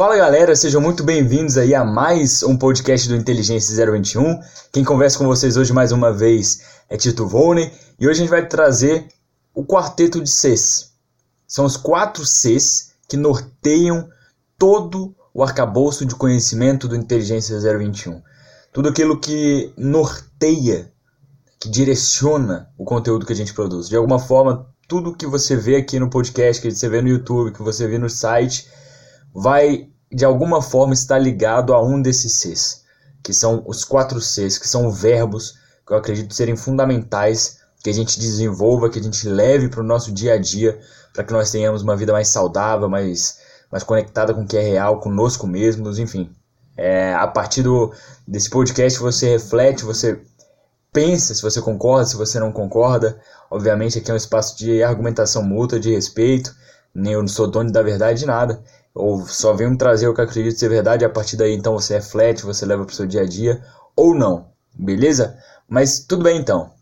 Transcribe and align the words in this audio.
Fala 0.00 0.16
galera, 0.16 0.56
sejam 0.56 0.80
muito 0.80 1.04
bem-vindos 1.04 1.58
aí 1.58 1.74
a 1.74 1.84
mais 1.84 2.42
um 2.42 2.56
podcast 2.56 3.06
do 3.06 3.14
Inteligência 3.14 3.76
021. 3.92 4.40
Quem 4.72 4.82
conversa 4.82 5.18
com 5.18 5.26
vocês 5.26 5.58
hoje 5.58 5.74
mais 5.74 5.92
uma 5.92 6.10
vez 6.10 6.62
é 6.88 6.96
Tito 6.96 7.26
Volney 7.26 7.70
e 8.00 8.08
hoje 8.08 8.20
a 8.20 8.22
gente 8.22 8.30
vai 8.30 8.48
trazer 8.48 9.06
o 9.54 9.62
quarteto 9.62 10.18
de 10.18 10.30
Cs. 10.30 10.92
São 11.46 11.66
os 11.66 11.76
quatro 11.76 12.24
Cs 12.24 12.94
que 13.06 13.14
norteiam 13.14 14.08
todo 14.56 15.14
o 15.34 15.42
arcabouço 15.42 16.06
de 16.06 16.14
conhecimento 16.14 16.88
do 16.88 16.96
Inteligência 16.96 17.60
021. 17.60 18.22
Tudo 18.72 18.88
aquilo 18.88 19.20
que 19.20 19.70
norteia, 19.76 20.90
que 21.58 21.68
direciona 21.68 22.70
o 22.78 22.86
conteúdo 22.86 23.26
que 23.26 23.34
a 23.34 23.36
gente 23.36 23.52
produz. 23.52 23.86
De 23.86 23.96
alguma 23.96 24.18
forma, 24.18 24.66
tudo 24.88 25.14
que 25.14 25.26
você 25.26 25.54
vê 25.56 25.76
aqui 25.76 26.00
no 26.00 26.08
podcast, 26.08 26.62
que 26.62 26.70
você 26.70 26.88
vê 26.88 27.02
no 27.02 27.08
YouTube, 27.10 27.52
que 27.52 27.62
você 27.62 27.86
vê 27.86 27.98
no 27.98 28.08
site, 28.08 28.66
vai 29.34 29.88
de 30.12 30.24
alguma 30.24 30.60
forma 30.60 30.92
estar 30.92 31.18
ligado 31.18 31.72
a 31.72 31.82
um 31.82 32.02
desses 32.02 32.32
Cs, 32.40 32.84
que 33.22 33.32
são 33.32 33.62
os 33.66 33.84
quatro 33.84 34.20
Cs, 34.20 34.58
que 34.58 34.68
são 34.68 34.90
verbos 34.90 35.54
que 35.86 35.92
eu 35.92 35.96
acredito 35.96 36.34
serem 36.34 36.56
fundamentais 36.56 37.60
que 37.82 37.90
a 37.90 37.92
gente 37.92 38.18
desenvolva, 38.18 38.90
que 38.90 38.98
a 38.98 39.02
gente 39.02 39.28
leve 39.28 39.68
para 39.68 39.80
o 39.80 39.84
nosso 39.84 40.12
dia 40.12 40.34
a 40.34 40.38
dia, 40.38 40.78
para 41.14 41.24
que 41.24 41.32
nós 41.32 41.50
tenhamos 41.50 41.82
uma 41.82 41.96
vida 41.96 42.12
mais 42.12 42.28
saudável, 42.28 42.88
mais, 42.88 43.38
mais 43.70 43.82
conectada 43.82 44.34
com 44.34 44.42
o 44.42 44.46
que 44.46 44.56
é 44.56 44.60
real, 44.60 45.00
conosco 45.00 45.46
mesmos, 45.46 45.98
enfim. 45.98 46.30
É, 46.76 47.14
a 47.14 47.26
partir 47.26 47.62
do, 47.62 47.92
desse 48.26 48.50
podcast 48.50 48.98
você 48.98 49.30
reflete, 49.30 49.84
você 49.84 50.20
pensa 50.92 51.34
se 51.34 51.42
você 51.42 51.60
concorda, 51.60 52.06
se 52.06 52.16
você 52.16 52.38
não 52.38 52.52
concorda. 52.52 53.18
Obviamente 53.50 53.98
aqui 53.98 54.10
é 54.10 54.14
um 54.14 54.16
espaço 54.16 54.58
de 54.58 54.82
argumentação 54.82 55.42
mútua, 55.42 55.80
de 55.80 55.94
respeito, 55.94 56.54
nem 56.94 57.14
eu 57.14 57.20
não 57.20 57.28
sou 57.28 57.46
dono 57.46 57.72
da 57.72 57.82
verdade 57.82 58.20
de 58.20 58.26
nada 58.26 58.62
ou 58.94 59.24
só 59.26 59.54
venho 59.54 59.76
trazer 59.76 60.08
o 60.08 60.14
que 60.14 60.20
acredito 60.20 60.58
ser 60.58 60.68
verdade, 60.68 61.04
e 61.04 61.06
a 61.06 61.10
partir 61.10 61.36
daí 61.36 61.54
então 61.54 61.74
você 61.74 61.94
reflete, 61.94 62.44
você 62.44 62.66
leva 62.66 62.84
para 62.84 62.92
o 62.92 62.96
seu 62.96 63.06
dia 63.06 63.22
a 63.22 63.26
dia, 63.26 63.62
ou 63.94 64.14
não, 64.14 64.48
beleza? 64.74 65.36
Mas 65.68 66.00
tudo 66.00 66.24
bem 66.24 66.38
então. 66.38 66.72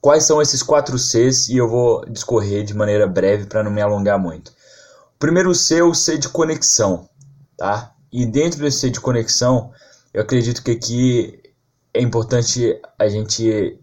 Quais 0.00 0.24
são 0.24 0.40
esses 0.40 0.62
quatro 0.62 0.98
Cs 0.98 1.48
e 1.48 1.56
eu 1.56 1.68
vou 1.68 2.04
discorrer 2.06 2.64
de 2.64 2.74
maneira 2.74 3.06
breve 3.06 3.46
para 3.46 3.62
não 3.62 3.70
me 3.70 3.82
alongar 3.82 4.18
muito. 4.18 4.48
O 4.48 5.18
primeiro 5.18 5.54
C 5.54 5.76
é 5.76 5.84
o 5.84 5.94
C 5.94 6.16
de 6.16 6.28
conexão, 6.28 7.08
tá? 7.56 7.92
E 8.10 8.24
dentro 8.24 8.60
desse 8.60 8.78
C 8.78 8.90
de 8.90 8.98
conexão, 8.98 9.70
eu 10.12 10.22
acredito 10.22 10.62
que 10.62 10.70
aqui 10.70 11.40
é 11.92 12.00
importante 12.00 12.80
a 12.98 13.08
gente 13.08 13.78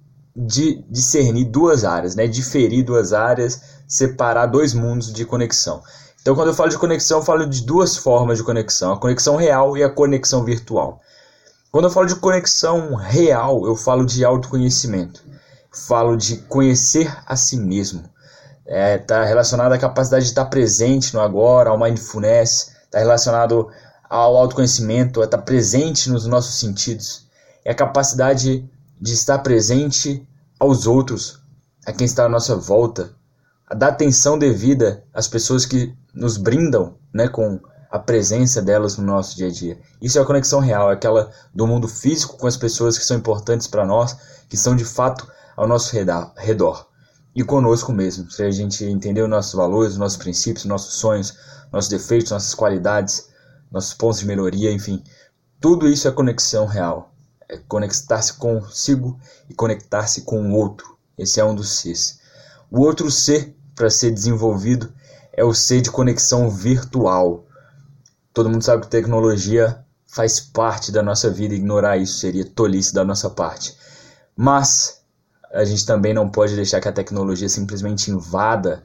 discernir 0.89 1.45
duas 1.45 1.85
áreas, 1.85 2.16
né? 2.16 2.27
Diferir 2.27 2.83
duas 2.83 3.13
áreas, 3.13 3.61
separar 3.88 4.47
dois 4.47 4.73
mundos 4.73 5.13
de 5.13 5.23
conexão. 5.23 5.81
Então, 6.28 6.36
quando 6.36 6.50
eu 6.50 6.53
falo 6.53 6.70
de 6.70 6.78
conexão, 6.78 7.20
eu 7.20 7.23
falo 7.23 7.45
de 7.45 7.64
duas 7.64 7.95
formas 7.95 8.38
de 8.38 8.44
conexão: 8.44 8.92
a 8.92 9.00
conexão 9.00 9.38
real 9.38 9.78
e 9.78 9.83
a 9.83 9.89
conexão 9.89 10.44
virtual. 10.44 11.00
Quando 11.72 11.86
eu 11.86 11.89
falo 11.89 12.06
de 12.06 12.17
conexão 12.17 12.95
real, 12.95 13.66
eu 13.66 13.78
falo 13.78 14.06
de 14.06 14.25
autoconhecimento, 14.25 15.23
falo 15.72 16.17
de 16.17 16.36
conhecer 16.50 17.17
a 17.25 17.38
si 17.38 17.56
mesmo. 17.56 18.02
Está 18.66 18.75
é, 18.75 18.97
tá 18.97 19.23
relacionado 19.23 19.72
à 19.72 19.78
capacidade 19.78 20.25
de 20.25 20.31
estar 20.31 20.44
presente 20.47 21.14
no 21.14 21.22
agora, 21.22 21.69
ao 21.69 21.80
mindfulness, 21.80 22.73
está 22.84 23.00
relacionado 23.00 23.69
ao 24.09 24.36
autoconhecimento, 24.36 25.22
a 25.22 25.23
estar 25.23 25.38
presente 25.38 26.09
nos 26.09 26.25
nossos 26.25 26.59
sentidos. 26.59 27.25
É 27.64 27.72
a 27.72 27.73
capacidade 27.73 28.69
de 29.00 29.14
estar 29.14 29.38
presente 29.38 30.28
aos 30.59 30.88
outros, 30.88 31.39
a 31.86 31.94
quem 31.94 32.03
está 32.03 32.25
à 32.25 32.30
nossa 32.30 32.53
volta, 32.53 33.16
dar 33.75 33.89
atenção 33.89 34.37
devida 34.37 35.03
às 35.13 35.27
pessoas 35.27 35.65
que 35.65 35.95
nos 36.13 36.37
brindam 36.37 36.95
né, 37.13 37.27
com 37.27 37.59
a 37.89 37.99
presença 37.99 38.61
delas 38.61 38.97
no 38.97 39.05
nosso 39.05 39.35
dia 39.35 39.47
a 39.47 39.51
dia. 39.51 39.79
Isso 40.01 40.19
é 40.19 40.21
a 40.21 40.25
conexão 40.25 40.59
real, 40.59 40.89
é 40.89 40.93
aquela 40.93 41.31
do 41.53 41.65
mundo 41.65 41.88
físico 41.88 42.38
com 42.38 42.47
as 42.47 42.57
pessoas 42.57 42.97
que 42.97 43.05
são 43.05 43.17
importantes 43.17 43.67
para 43.67 43.85
nós, 43.85 44.17
que 44.49 44.57
são 44.57 44.75
de 44.75 44.85
fato 44.85 45.27
ao 45.55 45.67
nosso 45.67 45.95
redor. 46.35 46.88
E 47.35 47.44
conosco 47.44 47.94
mesmo, 47.94 48.29
se 48.31 48.44
a 48.44 48.51
gente 48.51 48.83
entender 48.83 49.22
os 49.22 49.29
nossos 49.29 49.53
valores, 49.53 49.94
os 49.94 49.97
nossos 49.97 50.17
princípios, 50.17 50.66
nossos 50.66 50.95
sonhos, 50.95 51.38
nossos 51.72 51.89
defeitos, 51.89 52.31
nossas 52.31 52.56
qualidades, 52.56 53.29
nossos 53.72 53.94
pontos 53.94 54.19
de 54.19 54.25
melhoria, 54.25 54.72
enfim. 54.72 55.03
Tudo 55.59 55.88
isso 55.88 56.07
é 56.07 56.11
conexão 56.11 56.66
real. 56.66 57.13
É 57.50 57.57
conectar-se 57.57 58.33
consigo 58.33 59.19
e 59.50 59.53
conectar-se 59.53 60.22
com 60.22 60.41
o 60.41 60.56
outro. 60.56 60.97
Esse 61.17 61.39
é 61.39 61.45
um 61.45 61.56
dos 61.56 61.79
Cs. 61.79 62.19
O 62.69 62.81
outro 62.81 63.09
C 63.09 63.55
para 63.75 63.89
ser 63.89 64.11
desenvolvido 64.11 64.91
é 65.33 65.44
o 65.44 65.53
C 65.53 65.81
de 65.81 65.91
conexão 65.91 66.50
virtual. 66.50 67.45
Todo 68.33 68.50
mundo 68.50 68.63
sabe 68.63 68.83
que 68.83 68.89
tecnologia 68.89 69.83
faz 70.07 70.39
parte 70.39 70.91
da 70.91 71.03
nossa 71.03 71.29
vida, 71.29 71.53
ignorar 71.53 71.97
isso 71.97 72.19
seria 72.19 72.45
tolice 72.45 72.94
da 72.94 73.03
nossa 73.03 73.29
parte. 73.29 73.77
Mas 74.35 75.01
a 75.51 75.63
gente 75.63 75.85
também 75.85 76.13
não 76.13 76.29
pode 76.29 76.56
deixar 76.56 76.81
que 76.81 76.88
a 76.88 76.94
tecnologia 76.94 77.47
simplesmente 77.47 78.11
invada 78.11 78.83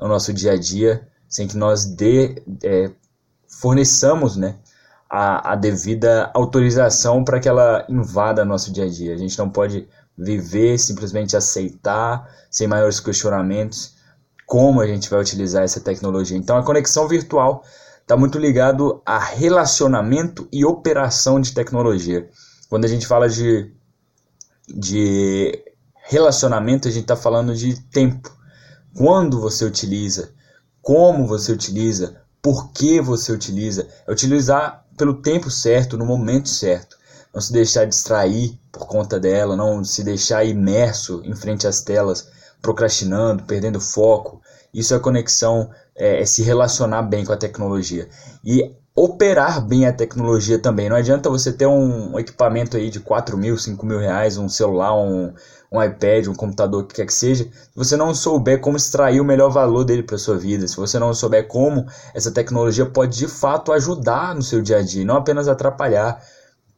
o 0.00 0.08
nosso 0.08 0.32
dia 0.32 0.52
a 0.52 0.56
dia 0.56 1.06
sem 1.28 1.46
que 1.46 1.56
nós 1.56 1.84
dê, 1.84 2.42
é, 2.62 2.90
forneçamos 3.46 4.36
né, 4.36 4.56
a, 5.10 5.52
a 5.52 5.56
devida 5.56 6.30
autorização 6.32 7.22
para 7.22 7.38
que 7.38 7.48
ela 7.48 7.84
invada 7.88 8.44
nosso 8.44 8.72
dia 8.72 8.84
a 8.84 8.88
dia. 8.88 9.12
A 9.12 9.16
gente 9.16 9.38
não 9.38 9.50
pode 9.50 9.86
viver, 10.18 10.78
simplesmente 10.78 11.36
aceitar, 11.36 12.28
sem 12.50 12.66
maiores 12.66 12.98
questionamentos 12.98 13.96
como 14.48 14.80
a 14.80 14.86
gente 14.86 15.10
vai 15.10 15.20
utilizar 15.20 15.62
essa 15.62 15.78
tecnologia. 15.78 16.34
Então 16.34 16.56
a 16.56 16.64
conexão 16.64 17.06
virtual 17.06 17.62
está 18.00 18.16
muito 18.16 18.38
ligado 18.38 19.02
a 19.04 19.18
relacionamento 19.18 20.48
e 20.50 20.64
operação 20.64 21.38
de 21.38 21.52
tecnologia. 21.52 22.26
Quando 22.70 22.86
a 22.86 22.88
gente 22.88 23.06
fala 23.06 23.28
de, 23.28 23.70
de 24.66 25.52
relacionamento, 26.06 26.88
a 26.88 26.90
gente 26.90 27.02
está 27.02 27.14
falando 27.14 27.54
de 27.54 27.78
tempo. 27.90 28.34
Quando 28.96 29.38
você 29.38 29.66
utiliza, 29.66 30.32
como 30.80 31.26
você 31.26 31.52
utiliza, 31.52 32.22
por 32.40 32.72
que 32.72 33.02
você 33.02 33.30
utiliza. 33.30 33.86
É 34.06 34.10
utilizar 34.10 34.86
pelo 34.96 35.20
tempo 35.20 35.50
certo, 35.50 35.98
no 35.98 36.06
momento 36.06 36.48
certo. 36.48 36.96
Não 37.38 37.42
se 37.42 37.52
deixar 37.52 37.84
distrair 37.84 38.58
por 38.72 38.88
conta 38.88 39.20
dela, 39.20 39.54
não 39.54 39.84
se 39.84 40.02
deixar 40.02 40.42
imerso 40.42 41.22
em 41.24 41.36
frente 41.36 41.68
às 41.68 41.80
telas 41.82 42.28
procrastinando, 42.60 43.44
perdendo 43.44 43.80
foco. 43.80 44.42
Isso 44.74 44.92
é 44.92 44.98
conexão, 44.98 45.70
é, 45.94 46.20
é 46.20 46.26
se 46.26 46.42
relacionar 46.42 47.02
bem 47.02 47.24
com 47.24 47.32
a 47.32 47.36
tecnologia. 47.36 48.08
E 48.44 48.74
operar 48.92 49.64
bem 49.64 49.86
a 49.86 49.92
tecnologia 49.92 50.58
também. 50.58 50.88
Não 50.88 50.96
adianta 50.96 51.30
você 51.30 51.52
ter 51.52 51.68
um 51.68 52.18
equipamento 52.18 52.76
aí 52.76 52.90
de 52.90 52.98
4 52.98 53.38
mil, 53.38 53.56
5 53.56 53.86
mil 53.86 54.00
reais, 54.00 54.36
um 54.36 54.48
celular, 54.48 54.96
um, 54.96 55.32
um 55.70 55.80
iPad, 55.80 56.26
um 56.26 56.34
computador, 56.34 56.82
o 56.82 56.86
que 56.88 56.96
quer 56.96 57.06
que 57.06 57.14
seja, 57.14 57.44
se 57.44 57.76
você 57.76 57.96
não 57.96 58.12
souber 58.12 58.60
como 58.60 58.76
extrair 58.76 59.20
o 59.20 59.24
melhor 59.24 59.50
valor 59.50 59.84
dele 59.84 60.02
para 60.02 60.18
sua 60.18 60.36
vida, 60.36 60.66
se 60.66 60.76
você 60.76 60.98
não 60.98 61.14
souber 61.14 61.46
como 61.46 61.86
essa 62.12 62.32
tecnologia 62.32 62.84
pode 62.84 63.16
de 63.16 63.28
fato 63.28 63.70
ajudar 63.70 64.34
no 64.34 64.42
seu 64.42 64.60
dia 64.60 64.78
a 64.78 64.82
dia, 64.82 65.04
não 65.04 65.18
apenas 65.18 65.46
atrapalhar. 65.46 66.20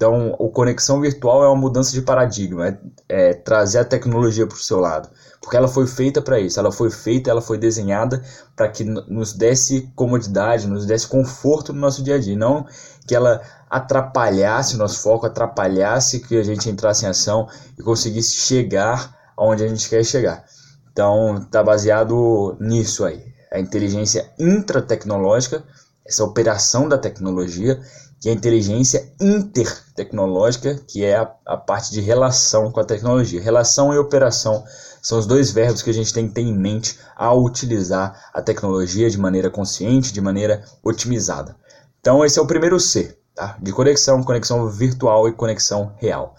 Então, 0.01 0.35
o 0.39 0.49
conexão 0.49 0.99
virtual 0.99 1.45
é 1.45 1.47
uma 1.47 1.61
mudança 1.61 1.93
de 1.93 2.01
paradigma, 2.01 2.69
é, 2.69 2.79
é 3.07 3.35
trazer 3.35 3.81
a 3.81 3.85
tecnologia 3.85 4.47
para 4.47 4.57
o 4.57 4.59
seu 4.59 4.81
lado, 4.81 5.11
porque 5.43 5.55
ela 5.55 5.69
foi 5.69 5.87
feita 5.87 6.23
para 6.23 6.41
isso, 6.41 6.59
ela 6.59 6.73
foi 6.73 6.91
feita, 6.91 7.29
ela 7.29 7.43
foi 7.43 7.59
desenhada 7.59 8.25
para 8.57 8.67
que 8.71 8.83
nos 8.83 9.35
desse 9.35 9.93
comodidade, 9.95 10.67
nos 10.67 10.87
desse 10.87 11.07
conforto 11.07 11.75
no 11.75 11.81
nosso 11.81 12.03
dia 12.03 12.15
a 12.15 12.19
dia, 12.19 12.35
não 12.35 12.67
que 13.07 13.15
ela 13.15 13.43
atrapalhasse 13.69 14.75
o 14.75 14.79
nosso 14.79 15.03
foco, 15.03 15.27
atrapalhasse 15.27 16.21
que 16.21 16.39
a 16.39 16.43
gente 16.43 16.71
entrasse 16.71 17.05
em 17.05 17.09
ação 17.09 17.47
e 17.79 17.83
conseguisse 17.83 18.37
chegar 18.37 19.15
aonde 19.37 19.65
a 19.65 19.69
gente 19.69 19.87
quer 19.87 20.03
chegar. 20.03 20.47
Então, 20.91 21.43
está 21.43 21.63
baseado 21.63 22.57
nisso 22.59 23.05
aí, 23.05 23.23
a 23.53 23.61
inteligência 23.61 24.33
intratecnológica, 24.39 25.63
essa 26.07 26.25
operação 26.25 26.89
da 26.89 26.97
tecnologia 26.97 27.79
que 28.21 28.29
é 28.29 28.33
a 28.33 28.35
inteligência 28.35 29.11
intertecnológica, 29.19 30.75
que 30.87 31.03
é 31.03 31.17
a, 31.17 31.33
a, 31.47 31.57
parte 31.57 31.91
de 31.91 32.03
relação 32.03 32.71
com 32.71 32.79
a 32.79 32.85
tecnologia. 32.85 33.41
Relação 33.41 33.95
e 33.95 33.99
operação 33.99 34.63
são 35.01 35.19
os 35.19 35.27
dois 35.27 35.51
verbos 35.51 35.83
que 35.83 35.89
a 35.89 35.95
gente 35.95 36.13
tem 36.13 36.29
que 36.29 36.35
ter 36.35 36.43
em 36.43 36.55
mente 36.55 36.99
ao 37.17 37.43
utilizar 37.43 38.29
a 38.35 38.43
tecnologia 38.43 39.09
de 39.09 39.17
maneira 39.17 39.49
consciente, 39.49 40.13
de 40.13 40.21
maneira 40.21 40.63
otimizada. 40.85 41.57
Então, 41.99 42.23
esse 42.23 42.39
é 42.39 42.43
o 42.43 42.47
primeiro 42.47 42.79
C, 42.79 43.17
tá? 43.35 43.57
de 43.61 43.73
conexão, 43.73 44.23
conexão 44.23 44.69
virtual 44.69 45.27
e 45.27 45.33
conexão 45.33 45.95
real. 45.97 46.35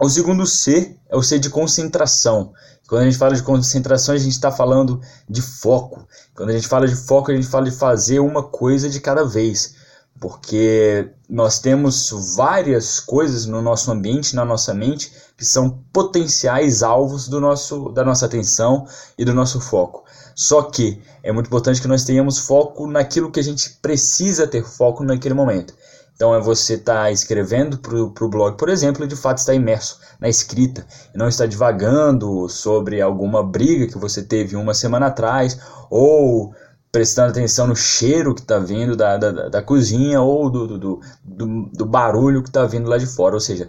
O 0.00 0.08
segundo 0.08 0.46
C 0.46 0.96
é 1.10 1.16
o 1.16 1.22
C 1.22 1.38
de 1.38 1.50
concentração. 1.50 2.54
Quando 2.88 3.02
a 3.02 3.04
gente 3.04 3.18
fala 3.18 3.34
de 3.34 3.42
concentração, 3.42 4.14
a 4.14 4.18
gente 4.18 4.32
está 4.32 4.50
falando 4.50 5.00
de 5.28 5.42
foco. 5.42 6.06
Quando 6.34 6.50
a 6.50 6.52
gente 6.52 6.68
fala 6.68 6.88
de 6.88 6.94
foco, 6.94 7.30
a 7.30 7.34
gente 7.34 7.46
fala 7.46 7.64
de 7.66 7.76
fazer 7.76 8.20
uma 8.20 8.42
coisa 8.42 8.88
de 8.88 9.00
cada 9.00 9.24
vez 9.24 9.75
porque 10.20 11.10
nós 11.28 11.58
temos 11.58 12.10
várias 12.36 13.00
coisas 13.00 13.46
no 13.46 13.60
nosso 13.60 13.90
ambiente, 13.90 14.34
na 14.34 14.44
nossa 14.44 14.72
mente, 14.72 15.12
que 15.36 15.44
são 15.44 15.82
potenciais 15.92 16.82
alvos 16.82 17.28
do 17.28 17.40
nosso, 17.40 17.90
da 17.90 18.04
nossa 18.04 18.26
atenção 18.26 18.86
e 19.18 19.24
do 19.24 19.34
nosso 19.34 19.60
foco. 19.60 20.04
Só 20.34 20.62
que 20.62 21.02
é 21.22 21.32
muito 21.32 21.46
importante 21.46 21.80
que 21.80 21.88
nós 21.88 22.04
tenhamos 22.04 22.38
foco 22.38 22.86
naquilo 22.86 23.30
que 23.30 23.40
a 23.40 23.44
gente 23.44 23.70
precisa 23.82 24.46
ter 24.46 24.64
foco 24.64 25.02
naquele 25.02 25.34
momento. 25.34 25.74
Então 26.14 26.34
é 26.34 26.40
você 26.40 26.74
estar 26.74 27.04
tá 27.04 27.10
escrevendo 27.10 27.76
para 27.76 27.94
o 27.94 28.28
blog, 28.28 28.56
por 28.56 28.70
exemplo, 28.70 29.04
e 29.04 29.08
de 29.08 29.14
fato 29.14 29.38
estar 29.38 29.52
imerso 29.52 30.00
na 30.18 30.28
escrita 30.28 30.86
e 31.14 31.18
não 31.18 31.28
estar 31.28 31.46
divagando 31.46 32.48
sobre 32.48 33.02
alguma 33.02 33.42
briga 33.42 33.86
que 33.86 33.98
você 33.98 34.22
teve 34.22 34.56
uma 34.56 34.72
semana 34.72 35.06
atrás 35.06 35.58
ou 35.90 36.54
prestando 36.96 37.28
atenção 37.28 37.66
no 37.66 37.76
cheiro 37.76 38.34
que 38.34 38.40
está 38.40 38.58
vindo 38.58 38.96
da, 38.96 39.18
da, 39.18 39.50
da, 39.50 39.62
cozinha 39.62 40.22
ou 40.22 40.48
do, 40.48 40.66
do, 40.78 41.00
do, 41.22 41.70
do 41.70 41.84
barulho 41.84 42.42
que 42.42 42.48
está 42.48 42.64
vindo 42.64 42.88
lá 42.88 42.96
de 42.96 43.04
fora. 43.04 43.34
Ou 43.34 43.40
seja, 43.40 43.68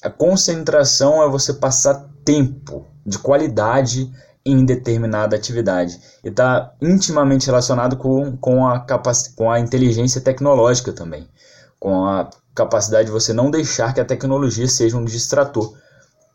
a 0.00 0.08
concentração 0.08 1.20
é 1.20 1.28
você 1.28 1.52
passar 1.52 2.08
tempo 2.24 2.86
de 3.04 3.18
qualidade 3.18 4.08
em 4.46 4.64
determinada 4.64 5.34
atividade. 5.34 6.00
E 6.22 6.28
está 6.28 6.72
intimamente 6.80 7.46
relacionado 7.46 7.96
com, 7.96 8.36
com, 8.36 8.64
a 8.64 8.78
capac... 8.78 9.34
com 9.34 9.50
a 9.50 9.58
inteligência 9.58 10.20
tecnológica 10.20 10.92
também. 10.92 11.28
Com 11.76 12.04
a 12.04 12.30
capacidade 12.54 13.06
de 13.06 13.10
você 13.10 13.32
não 13.32 13.50
deixar 13.50 13.92
que 13.92 14.00
a 14.00 14.04
tecnologia 14.04 14.68
seja 14.68 14.96
um 14.96 15.04
distrator. 15.04 15.76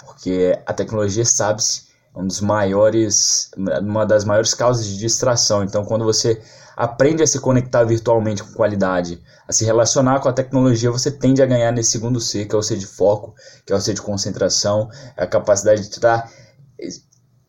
Porque 0.06 0.60
a 0.66 0.74
tecnologia 0.74 1.24
sabe-se 1.24 1.86
um 2.16 2.26
dos 2.26 2.40
maiores, 2.40 3.52
uma 3.58 4.06
das 4.06 4.24
maiores 4.24 4.54
causas 4.54 4.86
de 4.86 4.98
distração. 4.98 5.64
Então, 5.64 5.84
quando 5.84 6.06
você 6.06 6.42
aprende 6.76 7.24
a 7.24 7.28
se 7.28 7.40
conectar 7.40 7.84
virtualmente 7.84 8.44
com 8.44 8.54
qualidade, 8.54 9.22
a 9.48 9.54
se 9.54 9.66
relacionar 9.66 10.20
com 10.20 10.30
a 10.30 10.34
tecnologia, 10.34 10.92
você 10.92 11.12
tende 11.12 11.42
a 11.42 11.46
ganhar 11.46 11.72
nesse 11.72 11.92
segundo 11.92 12.20
C, 12.20 12.46
que 12.46 12.56
é 12.56 12.58
o 12.58 12.62
C 12.62 12.76
de 12.76 12.86
foco, 12.86 13.34
que 13.66 13.74
é 13.74 13.76
o 13.76 13.82
C 13.82 13.94
de 13.94 14.02
concentração, 14.02 14.90
é 15.16 15.24
a 15.24 15.28
capacidade 15.28 15.82
de 15.82 15.90
estar 15.90 16.30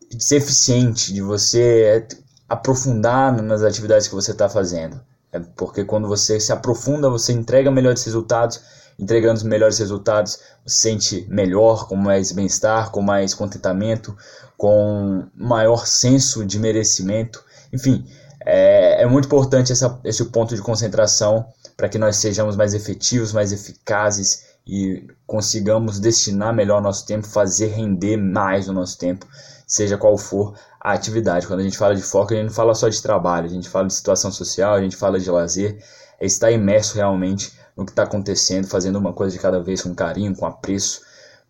de 0.09 0.23
ser 0.23 0.37
eficiente, 0.37 1.13
de 1.13 1.21
você 1.21 2.07
aprofundar 2.47 3.41
nas 3.41 3.61
atividades 3.61 4.07
que 4.07 4.15
você 4.15 4.31
está 4.31 4.47
fazendo. 4.47 4.99
É 5.31 5.39
porque 5.39 5.83
quando 5.83 6.07
você 6.07 6.39
se 6.39 6.51
aprofunda, 6.51 7.09
você 7.09 7.33
entrega 7.33 7.69
melhores 7.69 8.03
resultados 8.05 8.61
entregando 8.97 9.37
os 9.37 9.43
melhores 9.43 9.77
resultados, 9.77 10.39
se 10.65 10.79
sente 10.79 11.25
melhor, 11.29 11.87
com 11.87 11.95
mais 11.95 12.31
bem-estar, 12.31 12.91
com 12.91 13.01
mais 13.01 13.33
contentamento, 13.33 14.15
com 14.57 15.25
maior 15.35 15.85
senso 15.85 16.45
de 16.45 16.59
merecimento. 16.59 17.43
Enfim, 17.71 18.05
é, 18.45 19.03
é 19.03 19.05
muito 19.05 19.25
importante 19.25 19.71
essa, 19.71 19.99
esse 20.03 20.23
ponto 20.25 20.55
de 20.55 20.61
concentração 20.61 21.45
para 21.75 21.87
que 21.87 21.97
nós 21.97 22.15
sejamos 22.15 22.55
mais 22.55 22.73
efetivos, 22.73 23.31
mais 23.31 23.51
eficazes 23.51 24.45
e 24.65 25.05
consigamos 25.25 25.99
destinar 25.99 26.53
melhor 26.53 26.81
nosso 26.81 27.05
tempo, 27.05 27.27
fazer 27.27 27.67
render 27.67 28.17
mais 28.17 28.67
o 28.67 28.73
nosso 28.73 28.97
tempo, 28.97 29.25
seja 29.65 29.97
qual 29.97 30.17
for 30.17 30.57
a 30.81 30.93
atividade. 30.93 31.45
Quando 31.45 31.59
a 31.59 31.63
gente 31.63 31.77
fala 31.77 31.95
de 31.95 32.01
foco, 32.01 32.33
a 32.33 32.35
gente 32.35 32.47
não 32.47 32.53
fala 32.53 32.73
só 32.73 32.89
de 32.89 33.01
trabalho, 33.01 33.45
a 33.45 33.49
gente 33.49 33.69
fala 33.69 33.87
de 33.87 33.93
situação 33.93 34.31
social, 34.31 34.73
a 34.73 34.81
gente 34.81 34.95
fala 34.95 35.19
de 35.19 35.29
lazer, 35.29 35.77
é 36.19 36.25
estar 36.25 36.51
imerso 36.51 36.95
realmente 36.95 37.56
no 37.77 37.85
que 37.85 37.91
está 37.91 38.03
acontecendo, 38.03 38.67
fazendo 38.67 38.97
uma 38.97 39.13
coisa 39.13 39.35
de 39.35 39.41
cada 39.41 39.61
vez 39.61 39.83
com 39.83 39.93
carinho, 39.93 40.35
com 40.35 40.45
apreço, 40.45 41.01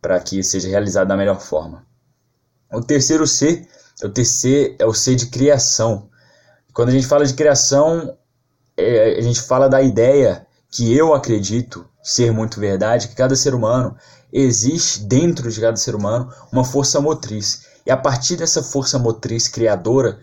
para 0.01 0.19
que 0.19 0.44
seja 0.44 0.68
realizado 0.68 1.07
da 1.07 1.15
melhor 1.15 1.39
forma. 1.39 1.85
O 2.71 2.81
terceiro 2.81 3.25
C, 3.25 3.65
o 4.03 4.09
TC 4.09 4.75
é 4.77 4.85
o 4.85 4.94
C 4.94 5.15
de 5.15 5.27
criação. 5.27 6.09
Quando 6.74 6.89
a 6.89 6.91
gente 6.91 7.07
fala 7.07 7.25
de 7.25 7.33
criação, 7.33 8.15
é, 8.75 9.18
a 9.18 9.21
gente 9.21 9.41
fala 9.41 9.69
da 9.69 9.81
ideia 9.81 10.45
que 10.69 10.95
eu 10.95 11.13
acredito 11.13 11.88
ser 12.03 12.31
muito 12.31 12.59
verdade, 12.59 13.07
que 13.07 13.15
cada 13.15 13.35
ser 13.35 13.56
humano 13.56 13.95
existe 14.31 15.00
dentro 15.00 15.50
de 15.50 15.59
cada 15.62 15.77
ser 15.77 15.95
humano 15.95 16.31
uma 16.51 16.63
força 16.63 17.00
motriz. 17.00 17.65
E 17.85 17.91
a 17.91 17.97
partir 17.97 18.35
dessa 18.35 18.62
força 18.62 19.00
motriz 19.00 19.47
criadora, 19.47 20.19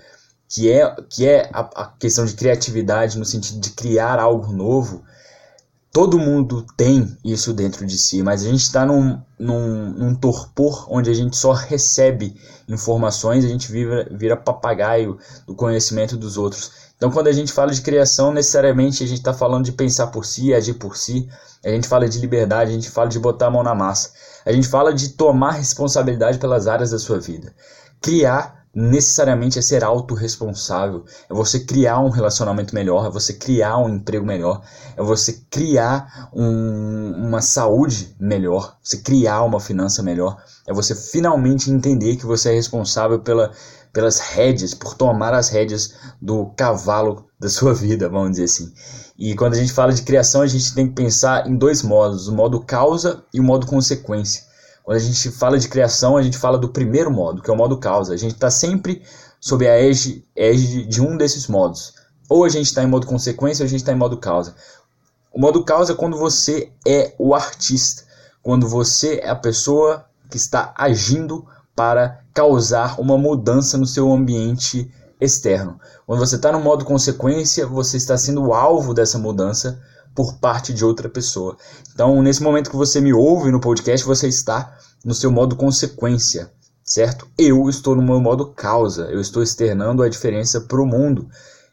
que 0.48 0.70
é, 0.70 0.94
que 1.08 1.26
é 1.26 1.48
a, 1.52 1.60
a 1.82 1.86
questão 1.98 2.24
de 2.24 2.34
criatividade 2.34 3.18
no 3.18 3.24
sentido 3.24 3.58
de 3.58 3.70
criar 3.70 4.20
algo 4.20 4.52
novo, 4.52 5.02
todo 5.94 6.18
mundo 6.18 6.66
tem 6.76 7.16
isso 7.24 7.52
dentro 7.52 7.86
de 7.86 7.96
si, 7.96 8.20
mas 8.20 8.44
a 8.44 8.48
gente 8.48 8.62
está 8.62 8.84
num, 8.84 9.22
num, 9.38 9.90
num, 9.92 10.14
torpor 10.16 10.88
onde 10.90 11.08
a 11.08 11.14
gente 11.14 11.36
só 11.36 11.52
recebe 11.52 12.34
informações, 12.68 13.44
a 13.44 13.48
gente 13.48 13.70
vira, 13.70 14.08
vira 14.10 14.36
papagaio 14.36 15.16
do 15.46 15.54
conhecimento 15.54 16.16
dos 16.16 16.36
outros. 16.36 16.72
Então, 16.96 17.12
quando 17.12 17.28
a 17.28 17.32
gente 17.32 17.52
fala 17.52 17.70
de 17.70 17.80
criação, 17.80 18.32
necessariamente 18.32 19.04
a 19.04 19.06
gente 19.06 19.18
está 19.18 19.32
falando 19.32 19.66
de 19.66 19.70
pensar 19.70 20.08
por 20.08 20.26
si, 20.26 20.52
agir 20.52 20.74
por 20.74 20.96
si, 20.96 21.28
a 21.64 21.68
gente 21.68 21.86
fala 21.86 22.08
de 22.08 22.18
liberdade, 22.18 22.72
a 22.72 22.74
gente 22.74 22.90
fala 22.90 23.08
de 23.08 23.20
botar 23.20 23.46
a 23.46 23.50
mão 23.50 23.62
na 23.62 23.74
massa, 23.74 24.10
a 24.44 24.50
gente 24.50 24.66
fala 24.66 24.92
de 24.92 25.10
tomar 25.10 25.52
responsabilidade 25.52 26.38
pelas 26.38 26.66
áreas 26.66 26.90
da 26.90 26.98
sua 26.98 27.20
vida. 27.20 27.54
Criar 28.00 28.63
necessariamente 28.74 29.58
é 29.58 29.62
ser 29.62 29.84
autorresponsável, 29.84 31.04
é 31.30 31.34
você 31.34 31.60
criar 31.60 32.00
um 32.00 32.10
relacionamento 32.10 32.74
melhor, 32.74 33.06
é 33.06 33.10
você 33.10 33.34
criar 33.34 33.78
um 33.78 33.88
emprego 33.88 34.26
melhor, 34.26 34.62
é 34.96 35.02
você 35.02 35.40
criar 35.48 36.28
um, 36.32 37.12
uma 37.26 37.40
saúde 37.40 38.14
melhor, 38.18 38.76
você 38.82 38.96
criar 38.98 39.42
uma 39.42 39.60
finança 39.60 40.02
melhor, 40.02 40.42
é 40.66 40.72
você 40.72 40.94
finalmente 40.94 41.70
entender 41.70 42.16
que 42.16 42.26
você 42.26 42.50
é 42.50 42.54
responsável 42.54 43.20
pela, 43.20 43.52
pelas 43.92 44.18
rédeas, 44.18 44.74
por 44.74 44.94
tomar 44.94 45.32
as 45.32 45.48
rédeas 45.50 45.94
do 46.20 46.46
cavalo 46.56 47.26
da 47.38 47.48
sua 47.48 47.72
vida, 47.72 48.08
vamos 48.08 48.32
dizer 48.32 48.44
assim. 48.44 48.72
E 49.16 49.36
quando 49.36 49.54
a 49.54 49.58
gente 49.58 49.72
fala 49.72 49.92
de 49.92 50.02
criação, 50.02 50.42
a 50.42 50.46
gente 50.46 50.74
tem 50.74 50.88
que 50.88 50.94
pensar 50.94 51.46
em 51.48 51.56
dois 51.56 51.82
modos, 51.82 52.26
o 52.26 52.34
modo 52.34 52.60
causa 52.60 53.22
e 53.32 53.38
o 53.38 53.44
modo 53.44 53.66
consequência. 53.66 54.42
Quando 54.84 54.98
a 54.98 55.00
gente 55.00 55.30
fala 55.30 55.58
de 55.58 55.66
criação, 55.66 56.14
a 56.14 56.22
gente 56.22 56.36
fala 56.36 56.58
do 56.58 56.68
primeiro 56.68 57.10
modo, 57.10 57.40
que 57.40 57.50
é 57.50 57.52
o 57.52 57.56
modo 57.56 57.78
causa. 57.78 58.12
A 58.12 58.18
gente 58.18 58.34
está 58.34 58.50
sempre 58.50 59.02
sob 59.40 59.66
a 59.66 59.80
égide, 59.80 60.86
de 60.86 61.00
um 61.00 61.16
desses 61.16 61.48
modos. 61.48 61.94
Ou 62.28 62.44
a 62.44 62.50
gente 62.50 62.66
está 62.66 62.82
em 62.82 62.86
modo 62.86 63.06
consequência 63.06 63.62
ou 63.62 63.66
a 63.66 63.68
gente 63.68 63.80
está 63.80 63.92
em 63.92 63.96
modo 63.96 64.18
causa. 64.18 64.54
O 65.32 65.40
modo 65.40 65.64
causa 65.64 65.94
é 65.94 65.96
quando 65.96 66.18
você 66.18 66.70
é 66.86 67.14
o 67.18 67.34
artista, 67.34 68.04
quando 68.42 68.68
você 68.68 69.20
é 69.22 69.30
a 69.30 69.34
pessoa 69.34 70.04
que 70.30 70.36
está 70.36 70.74
agindo 70.76 71.46
para 71.74 72.20
causar 72.34 73.00
uma 73.00 73.16
mudança 73.16 73.78
no 73.78 73.86
seu 73.86 74.12
ambiente 74.12 74.92
externo. 75.18 75.80
Quando 76.06 76.20
você 76.20 76.36
está 76.36 76.52
no 76.52 76.60
modo 76.60 76.84
consequência, 76.84 77.66
você 77.66 77.96
está 77.96 78.18
sendo 78.18 78.44
o 78.44 78.52
alvo 78.52 78.92
dessa 78.92 79.18
mudança 79.18 79.80
por 80.14 80.38
parte 80.38 80.72
de 80.72 80.84
outra 80.84 81.08
pessoa. 81.08 81.56
Então, 81.92 82.22
nesse 82.22 82.42
momento 82.42 82.70
que 82.70 82.76
você 82.76 83.00
me 83.00 83.12
ouve 83.12 83.50
no 83.50 83.60
podcast, 83.60 84.06
você 84.06 84.28
está 84.28 84.76
no 85.04 85.14
seu 85.14 85.30
modo 85.30 85.56
consequência, 85.56 86.50
certo? 86.84 87.26
Eu 87.36 87.68
estou 87.68 87.96
no 87.96 88.02
meu 88.02 88.20
modo 88.20 88.46
causa, 88.52 89.04
eu 89.10 89.20
estou 89.20 89.42
externando 89.42 90.02
a 90.02 90.08
diferença 90.08 90.60
para 90.60 90.80
o 90.80 90.86
mundo. 90.86 91.28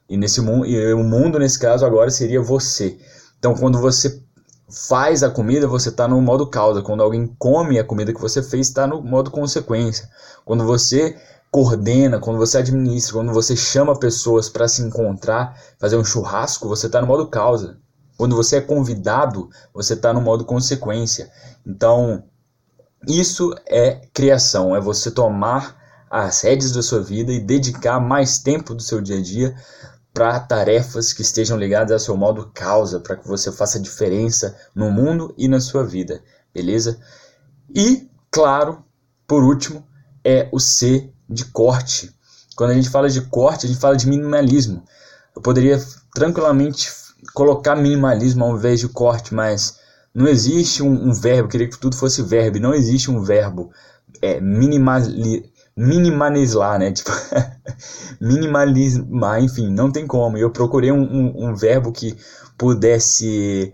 E 0.10 0.18
nesse 0.18 0.42
mundo, 0.42 0.66
e 0.66 0.94
o 0.94 1.04
mundo 1.04 1.40
nesse 1.40 1.58
caso 1.58 1.86
agora 1.86 2.10
seria 2.10 2.42
você. 2.42 2.98
Então, 3.40 3.56
quando 3.56 3.80
você 3.80 4.22
faz 4.88 5.22
a 5.22 5.30
comida, 5.30 5.68
você 5.68 5.90
está 5.90 6.08
no 6.08 6.22
modo 6.22 6.48
causa. 6.48 6.82
Quando 6.82 7.04
alguém 7.04 7.28
come 7.38 7.78
a 7.78 7.84
comida 7.84 8.14
que 8.14 8.22
você 8.22 8.42
fez, 8.42 8.68
está 8.68 8.88
no 8.88 9.02
modo 9.02 9.30
consequência. 9.30 10.10
Quando 10.44 10.66
você 10.66 11.16
coordena, 11.52 12.20
quando 12.20 12.38
você 12.38 12.58
administra, 12.58 13.14
quando 13.14 13.34
você 13.34 13.56
chama 13.56 14.00
pessoas 14.00 14.48
para 14.50 14.68
se 14.68 14.82
encontrar, 14.82 15.58
fazer 15.78 15.98
um 15.98 16.04
churrasco, 16.04 16.68
você 16.68 16.88
está 16.88 17.02
no 17.02 17.08
modo 17.08 17.28
causa. 17.28 17.78
Quando 18.22 18.36
você 18.36 18.58
é 18.58 18.62
convidado, 18.62 19.50
você 19.74 19.96
está 19.96 20.14
no 20.14 20.22
modo 20.22 20.46
consequência. 20.46 21.32
Então, 21.66 22.24
isso 23.08 23.52
é 23.66 24.00
criação, 24.14 24.76
é 24.76 24.80
você 24.80 25.10
tomar 25.10 25.76
as 26.08 26.42
rédeas 26.42 26.72
da 26.72 26.84
sua 26.84 27.02
vida 27.02 27.32
e 27.32 27.40
dedicar 27.40 28.00
mais 28.00 28.38
tempo 28.38 28.76
do 28.76 28.84
seu 28.84 29.02
dia 29.02 29.18
a 29.18 29.22
dia 29.24 29.56
para 30.14 30.40
tarefas 30.40 31.14
que 31.14 31.24
estejam 31.24 31.58
ligadas 31.58 31.94
ao 31.94 31.98
seu 31.98 32.16
modo 32.16 32.52
causa, 32.54 33.00
para 33.00 33.16
que 33.16 33.28
você 33.28 33.52
faça 33.52 33.80
diferença 33.80 34.56
no 34.76 34.92
mundo 34.92 35.34
e 35.36 35.48
na 35.48 35.60
sua 35.60 35.84
vida, 35.84 36.22
beleza? 36.54 37.00
E, 37.74 38.08
claro, 38.30 38.86
por 39.26 39.44
último, 39.44 39.84
é 40.24 40.48
o 40.52 40.60
C 40.60 41.12
de 41.28 41.46
corte. 41.46 42.16
Quando 42.56 42.70
a 42.70 42.76
gente 42.76 42.92
fala 42.92 43.10
de 43.10 43.22
corte, 43.22 43.66
a 43.66 43.68
gente 43.68 43.82
fala 43.82 43.98
de 43.98 44.08
minimalismo. 44.08 44.84
Eu 45.36 45.42
poderia 45.42 45.84
tranquilamente 46.14 47.02
colocar 47.34 47.76
minimalismo 47.76 48.44
ao 48.44 48.56
invés 48.56 48.80
de 48.80 48.88
corte, 48.88 49.34
mas 49.34 49.80
não 50.14 50.28
existe 50.28 50.84
um, 50.84 51.10
um 51.10 51.14
verbo, 51.14 51.50
queria 51.50 51.68
que 51.68 51.80
tudo 51.80 51.96
fosse 51.96 52.22
verbo, 52.22 52.60
não 52.60 52.74
existe 52.74 53.10
um 53.10 53.22
verbo 53.22 53.72
é, 54.22 54.40
minimali, 54.42 55.52
minimalizar, 55.76 56.80
né? 56.80 56.92
Tipo, 56.94 57.12
minimalizar, 58.20 59.42
enfim, 59.42 59.70
não 59.70 59.92
tem 59.92 60.06
como. 60.06 60.38
Eu 60.38 60.52
procurei 60.52 60.92
um, 60.92 61.02
um, 61.02 61.50
um 61.50 61.56
verbo 61.56 61.92
que 61.92 62.16
pudesse 62.58 63.74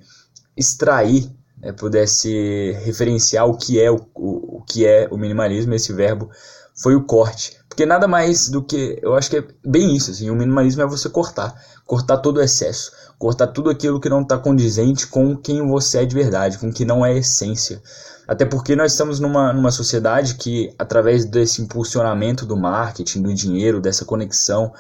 extrair, 0.56 1.30
né, 1.60 1.72
pudesse 1.72 2.72
referenciar 2.84 3.48
o 3.48 3.58
que 3.58 3.82
é 3.82 3.92
o, 3.92 4.00
o, 4.16 4.58
o 4.58 4.64
que 4.64 4.86
é 4.86 5.08
o 5.12 5.18
minimalismo. 5.18 5.74
Esse 5.74 5.92
verbo 5.94 6.30
foi 6.76 6.96
o 6.96 7.04
corte 7.04 7.58
Porque 7.78 7.86
nada 7.86 8.08
mais 8.08 8.50
do 8.50 8.64
que. 8.64 8.98
Eu 9.04 9.16
acho 9.16 9.30
que 9.30 9.38
é 9.38 9.44
bem 9.64 9.96
isso. 9.96 10.10
Assim, 10.10 10.32
o 10.32 10.36
minimalismo 10.36 10.82
é 10.82 10.88
você 10.88 11.08
cortar. 11.08 11.54
Cortar 11.86 12.18
todo 12.18 12.38
o 12.38 12.42
excesso. 12.42 12.92
Cortar 13.20 13.46
tudo 13.46 13.70
aquilo 13.70 14.00
que 14.00 14.10
não 14.10 14.24
está 14.24 14.36
condizente 14.36 15.06
com 15.06 15.38
quem 15.38 15.62
você 15.68 16.00
é 16.00 16.06
de 16.06 16.16
verdade, 16.16 16.58
com 16.58 16.70
o 16.70 16.74
que 16.74 16.84
não 16.84 17.06
é 17.06 17.16
essência. 17.16 17.80
Até 18.28 18.46
porque 18.46 18.76
nós 18.76 18.94
estamos 18.94 19.20
numa, 19.20 19.54
numa 19.54 19.70
sociedade 19.70 20.34
que, 20.38 20.74
através 20.80 21.24
desse 21.24 21.62
impulsionamento 21.62 22.48
do 22.48 22.58
marketing, 22.58 23.22
do 23.22 23.32
dinheiro, 23.32 23.80
dessa 23.80 24.04
conexão, 24.04 24.74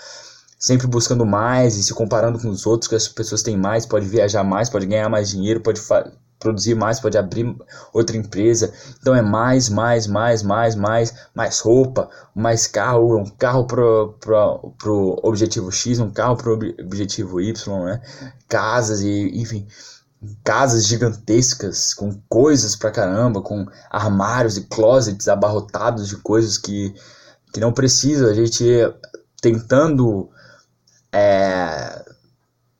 sempre 0.57 0.87
buscando 0.87 1.23
mais 1.23 1.77
e 1.77 1.83
se 1.83 1.93
comparando 1.93 2.39
com 2.39 2.49
os 2.49 2.65
outros, 2.65 2.89
que 2.89 2.95
as 2.95 3.07
pessoas 3.07 3.43
têm 3.43 3.55
mais, 3.55 3.85
pode 3.85 4.07
viajar 4.07 4.43
mais, 4.43 4.71
pode 4.71 4.87
ganhar 4.87 5.07
mais 5.07 5.29
dinheiro, 5.29 5.61
pode 5.61 5.79
produzir 6.39 6.75
mais, 6.75 6.99
pode 6.99 7.17
abrir 7.17 7.55
outra 7.93 8.15
empresa. 8.15 8.71
Então 8.99 9.15
é 9.15 9.21
mais, 9.21 9.69
mais, 9.69 10.07
mais, 10.07 10.43
mais, 10.43 10.75
mais, 10.75 11.13
mais 11.33 11.59
roupa, 11.59 12.09
mais 12.35 12.67
carro, 12.67 13.17
um 13.17 13.25
carro 13.25 13.65
pro, 13.65 14.15
pro, 14.19 14.73
pro 14.77 15.19
objetivo 15.23 15.71
X, 15.71 15.99
um 15.99 16.11
carro 16.11 16.37
pro 16.37 16.53
objetivo 16.53 17.41
Y, 17.41 17.85
né? 17.85 18.01
Casas 18.47 19.01
e, 19.01 19.31
enfim, 19.39 19.67
casas 20.43 20.85
gigantescas 20.85 21.93
com 21.93 22.19
coisas 22.29 22.75
pra 22.75 22.91
caramba, 22.91 23.41
com 23.41 23.65
armários 23.89 24.57
e 24.57 24.61
closets 24.63 25.27
abarrotados 25.27 26.07
de 26.07 26.17
coisas 26.17 26.57
que, 26.57 26.93
que 27.53 27.59
não 27.59 27.71
precisa. 27.71 28.29
A 28.29 28.33
gente 28.33 28.63
tentando 29.41 30.29
é, 31.11 32.05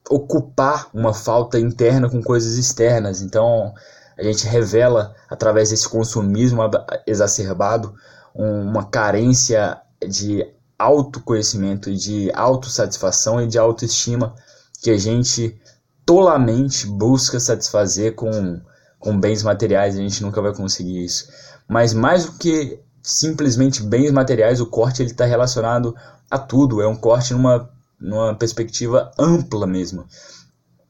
ocupar 0.09 0.89
uma 0.93 1.13
falta 1.13 1.59
interna 1.59 2.09
com 2.09 2.21
coisas 2.21 2.57
externas. 2.57 3.21
Então 3.21 3.73
a 4.17 4.23
gente 4.23 4.47
revela 4.47 5.15
através 5.29 5.69
desse 5.69 5.87
consumismo 5.87 6.61
exacerbado 7.05 7.93
uma 8.33 8.85
carência 8.85 9.79
de 10.07 10.45
autoconhecimento, 10.77 11.91
de 11.91 12.31
autossatisfação 12.33 13.41
e 13.41 13.47
de 13.47 13.57
autoestima 13.57 14.35
que 14.81 14.91
a 14.91 14.97
gente 14.97 15.59
tolamente 16.05 16.85
busca 16.85 17.39
satisfazer 17.39 18.15
com, 18.15 18.61
com 18.99 19.19
bens 19.19 19.43
materiais, 19.43 19.95
a 19.95 20.01
gente 20.01 20.21
nunca 20.23 20.41
vai 20.41 20.53
conseguir 20.53 21.03
isso. 21.03 21.29
Mas 21.67 21.93
mais 21.93 22.25
do 22.25 22.33
que 22.33 22.79
simplesmente 23.01 23.81
bens 23.81 24.11
materiais, 24.11 24.61
o 24.61 24.65
corte 24.65 25.01
ele 25.01 25.11
está 25.11 25.25
relacionado 25.25 25.95
a 26.29 26.37
tudo. 26.37 26.81
É 26.81 26.87
um 26.87 26.95
corte 26.95 27.33
numa, 27.33 27.69
numa 27.99 28.35
perspectiva 28.35 29.11
ampla 29.17 29.65
mesmo. 29.65 30.05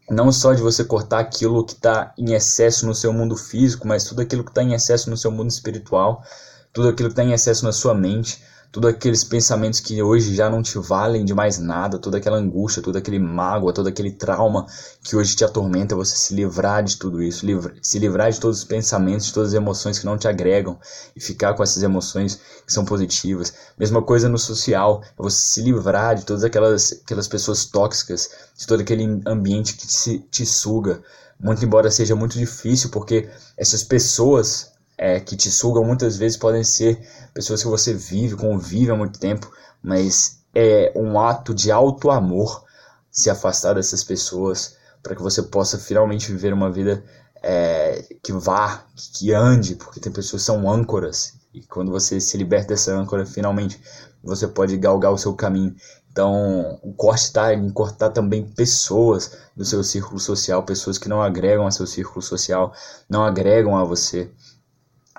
Não 0.10 0.32
só 0.32 0.54
de 0.54 0.62
você 0.62 0.84
cortar 0.84 1.20
aquilo 1.20 1.66
que 1.66 1.74
está 1.74 2.14
em 2.18 2.34
excesso 2.34 2.86
no 2.86 2.96
seu 2.96 3.12
mundo 3.12 3.36
físico, 3.36 3.88
mas 3.88 4.06
tudo 4.06 4.22
aquilo 4.22 4.44
que 4.44 4.52
está 4.52 4.64
em 4.64 4.74
excesso 4.74 5.10
no 5.10 5.18
seu 5.18 5.32
mundo 5.32 5.50
espiritual, 5.50 6.24
tudo 6.72 6.90
aquilo 6.90 7.10
que 7.10 7.14
está 7.14 7.24
em 7.24 7.34
excesso 7.34 7.66
na 7.66 7.74
sua 7.74 7.94
mente 7.94 8.42
todos 8.72 8.90
aqueles 8.90 9.24
pensamentos 9.24 9.80
que 9.80 10.02
hoje 10.02 10.36
já 10.36 10.50
não 10.50 10.62
te 10.62 10.78
valem 10.78 11.24
de 11.24 11.34
mais 11.34 11.58
nada, 11.58 11.98
toda 11.98 12.18
aquela 12.18 12.38
angústia, 12.38 12.82
todo 12.82 12.98
aquele 12.98 13.20
mágoa, 13.20 13.74
todo 13.74 13.88
aquele 13.88 14.12
trauma 14.12 14.66
que 15.04 15.16
hoje 15.16 15.36
te 15.36 15.44
atormenta, 15.44 15.96
você 15.96 16.16
se 16.16 16.34
livrar 16.34 16.84
de 16.84 16.98
tudo 16.98 17.22
isso, 17.22 17.46
se 17.82 18.00
livrar 18.00 18.32
de 18.32 18.40
todos 18.40 18.60
os 18.60 18.64
pensamentos, 18.64 19.28
de 19.28 19.34
todas 19.34 19.50
as 19.50 19.56
emoções 19.56 20.00
que 20.00 20.06
não 20.06 20.18
te 20.18 20.28
agregam 20.28 20.78
e 21.16 21.22
ficar 21.22 21.54
com 21.54 21.64
essas 21.64 21.82
emoções 21.82 22.40
que 22.66 22.74
são 22.74 22.86
positivas. 22.86 23.54
Mesma 23.78 24.02
coisa 24.02 24.28
no 24.30 24.38
social, 24.38 25.02
é 25.04 25.24
você 25.24 25.38
se 25.38 25.62
livrar 25.62 26.16
de 26.16 26.26
todas 26.26 26.44
aquelas, 26.44 27.02
aquelas 27.04 27.28
pessoas 27.28 27.66
tóxicas, 27.66 28.30
de 28.58 28.68
todo 28.68 28.82
aquele 28.82 29.22
ambiente 29.26 29.76
que 29.76 29.88
te, 29.88 30.20
te 30.30 30.46
suga. 30.46 31.02
Muito 31.40 31.64
embora 31.64 31.92
seja 31.92 32.16
muito 32.16 32.38
difícil, 32.38 32.90
porque 32.90 33.30
essas 33.56 33.84
pessoas 33.84 34.72
é, 34.98 35.20
que 35.20 35.36
te 35.36 35.52
sugam 35.52 35.84
muitas 35.84 36.18
vezes 36.18 36.38
podem 36.38 36.64
ser 36.64 37.00
pessoas 37.34 37.62
que 37.62 37.70
você 37.70 37.94
vive, 37.94 38.36
convive 38.36 38.92
há 38.92 38.96
muito 38.96 39.20
tempo, 39.20 39.52
mas 39.82 40.40
é 40.56 40.92
um 40.96 41.20
ato 41.20 41.54
de 41.54 41.72
alto 41.72 42.10
amor 42.10 42.64
se 43.12 43.30
afastar 43.30 43.76
dessas 43.76 44.04
pessoas 44.04 44.76
para 45.04 45.16
que 45.16 45.22
você 45.22 45.44
possa 45.44 45.78
finalmente 45.78 46.32
viver 46.32 46.52
uma 46.54 46.72
vida 46.72 47.04
é, 47.44 48.04
que 48.24 48.34
vá, 48.34 48.84
que 49.14 49.32
ande, 49.34 49.76
porque 49.76 50.00
tem 50.00 50.12
pessoas 50.12 50.42
que 50.42 50.46
são 50.48 50.70
âncoras 50.70 51.38
e 51.58 51.62
quando 51.62 51.92
você 51.92 52.22
se 52.22 52.38
liberta 52.38 52.70
dessa 52.70 52.94
âncora, 52.94 53.26
finalmente 53.26 53.82
você 54.24 54.48
pode 54.48 54.78
galgar 54.78 55.12
o 55.12 55.18
seu 55.18 55.34
caminho. 55.34 55.76
Então, 56.12 56.80
o 56.84 56.94
corte 56.94 57.24
está 57.24 57.54
em 57.54 57.70
cortar 57.72 58.12
também 58.12 58.48
pessoas 58.48 59.38
do 59.56 59.66
seu 59.66 59.84
círculo 59.84 60.20
social, 60.20 60.64
pessoas 60.64 60.98
que 60.98 61.10
não 61.10 61.22
agregam 61.22 61.66
ao 61.66 61.72
seu 61.72 61.88
círculo 61.88 62.22
social, 62.22 62.74
não 63.10 63.24
agregam 63.24 63.76
a 63.76 63.84
você. 63.84 64.30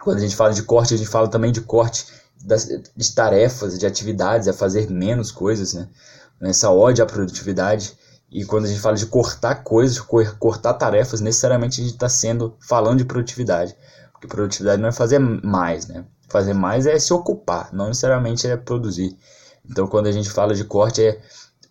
Quando 0.09 0.21
a 0.21 0.23
gente 0.23 0.37
fala 0.37 0.55
de 0.55 0.63
corte, 0.63 0.95
a 0.95 0.97
gente 0.97 1.11
fala 1.11 1.29
também 1.29 1.53
de 1.53 1.61
corte 1.61 2.07
das, 2.43 2.67
de 2.67 3.15
tarefas, 3.15 3.79
de 3.79 3.87
atividades, 3.87 4.49
a 4.49 4.55
fazer 4.55 4.91
menos 4.91 5.31
coisas, 5.31 5.75
né? 5.75 5.87
Essa 6.41 6.71
ódio 6.71 7.05
à 7.05 7.07
produtividade. 7.07 7.93
E 8.31 8.43
quando 8.43 8.65
a 8.65 8.69
gente 8.69 8.81
fala 8.81 8.97
de 8.97 9.05
cortar 9.05 9.57
coisas, 9.57 9.99
cortar 9.99 10.73
tarefas, 10.73 11.21
necessariamente 11.21 11.83
a 11.83 11.85
gente 11.85 11.93
está 11.93 12.09
sendo 12.09 12.57
falando 12.59 12.97
de 12.97 13.05
produtividade. 13.05 13.77
Porque 14.11 14.27
produtividade 14.27 14.81
não 14.81 14.89
é 14.89 14.93
fazer 14.93 15.19
mais, 15.19 15.87
né? 15.87 16.07
Fazer 16.27 16.55
mais 16.55 16.87
é 16.87 16.99
se 16.99 17.13
ocupar, 17.13 17.69
não 17.71 17.89
necessariamente 17.89 18.47
é 18.47 18.57
produzir. 18.57 19.15
Então, 19.71 19.87
quando 19.87 20.07
a 20.07 20.13
gente 20.13 20.31
fala 20.31 20.55
de 20.55 20.65
corte, 20.65 21.03
é 21.03 21.21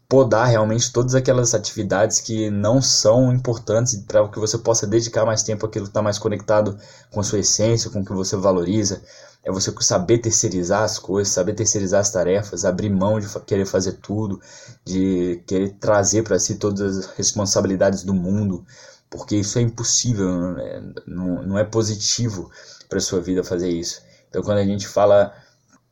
podar 0.07 0.47
realmente 0.47 0.91
todas 0.91 1.15
aquelas 1.15 1.53
atividades 1.53 2.21
que 2.21 2.49
não 2.49 2.81
são 2.81 3.31
importantes 3.33 3.95
para 4.07 4.27
que 4.29 4.39
você 4.39 4.57
possa 4.57 4.87
dedicar 4.87 5.25
mais 5.25 5.43
tempo 5.43 5.65
àquilo 5.65 5.85
que 5.85 5.89
está 5.89 6.01
mais 6.01 6.17
conectado 6.17 6.77
com 7.11 7.19
a 7.19 7.23
sua 7.23 7.39
essência, 7.39 7.89
com 7.89 7.99
o 7.99 8.05
que 8.05 8.13
você 8.13 8.35
valoriza. 8.37 9.01
É 9.43 9.51
você 9.51 9.73
saber 9.81 10.19
terceirizar 10.19 10.83
as 10.83 10.97
coisas, 10.97 11.33
saber 11.33 11.53
terceirizar 11.53 12.01
as 12.01 12.11
tarefas, 12.11 12.65
abrir 12.65 12.89
mão 12.89 13.19
de 13.19 13.27
querer 13.41 13.65
fazer 13.65 13.93
tudo, 13.93 14.41
de 14.83 15.41
querer 15.45 15.75
trazer 15.79 16.23
para 16.23 16.39
si 16.39 16.55
todas 16.55 16.97
as 16.97 17.05
responsabilidades 17.15 18.03
do 18.03 18.13
mundo, 18.13 18.65
porque 19.09 19.35
isso 19.35 19.57
é 19.57 19.61
impossível, 19.61 20.27
não 20.27 20.59
é, 20.59 20.83
não, 21.07 21.57
é 21.57 21.63
positivo 21.63 22.49
para 22.89 22.99
sua 22.99 23.21
vida 23.21 23.43
fazer 23.43 23.69
isso. 23.69 24.01
Então, 24.29 24.41
quando 24.41 24.57
a 24.57 24.65
gente 24.65 24.87
fala 24.87 25.33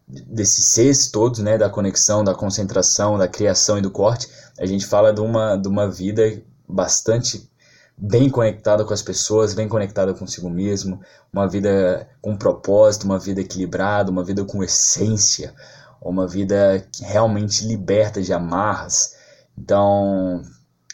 desses 0.07 0.65
seis 0.65 1.09
todos, 1.09 1.39
né, 1.39 1.57
da 1.57 1.69
conexão, 1.69 2.23
da 2.23 2.35
concentração, 2.35 3.17
da 3.17 3.27
criação 3.27 3.77
e 3.77 3.81
do 3.81 3.89
corte, 3.89 4.27
a 4.59 4.65
gente 4.65 4.85
fala 4.85 5.11
de 5.11 5.21
uma, 5.21 5.55
de 5.55 5.67
uma 5.67 5.89
vida 5.89 6.41
bastante 6.67 7.49
bem 7.97 8.29
conectada 8.29 8.83
com 8.83 8.93
as 8.93 9.01
pessoas, 9.01 9.53
bem 9.53 9.67
conectada 9.67 10.13
consigo 10.13 10.49
mesmo, 10.49 10.99
uma 11.31 11.47
vida 11.47 12.07
com 12.21 12.35
propósito, 12.35 13.05
uma 13.05 13.17
vida 13.17 13.41
equilibrada, 13.41 14.11
uma 14.11 14.23
vida 14.23 14.43
com 14.43 14.63
essência, 14.63 15.53
uma 16.01 16.27
vida 16.27 16.85
que 16.91 17.03
realmente 17.03 17.65
liberta 17.65 18.21
de 18.21 18.33
amarras. 18.33 19.15
Então, 19.57 20.43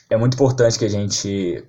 é 0.10 0.16
muito 0.16 0.36
importante 0.36 0.78
que 0.78 0.86
a 0.86 0.90
gente 0.90 1.66